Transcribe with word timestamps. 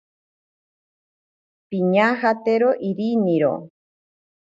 Piñajatero 1.69 2.69
iriniro. 2.89 3.53